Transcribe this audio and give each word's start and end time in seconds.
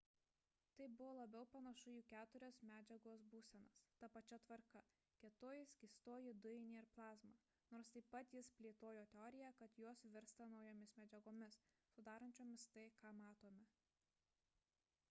tai 0.77 0.85
buvo 0.99 1.09
labiau 1.17 1.47
panašu 1.55 1.91
į 1.97 1.99
keturias 2.11 2.61
medžiagos 2.69 3.25
būsenas 3.33 3.75
ta 3.99 4.09
pačia 4.15 4.39
tvarka: 4.47 4.81
kietoji 5.25 5.67
skystoji 5.73 6.33
dujinė 6.47 6.81
ir 6.81 6.89
plazma 6.97 7.37
nors 7.75 7.93
taip 7.97 8.09
pat 8.17 8.35
jis 8.39 8.51
plėtojo 8.61 9.05
teoriją 9.17 9.53
kad 9.63 9.79
jos 9.85 10.03
virsta 10.17 10.49
naujomis 10.57 10.97
medžiagomis 11.05 11.61
sudarančiomis 11.99 12.67
tai 12.79 12.89
ką 13.03 13.13
matome 13.23 13.73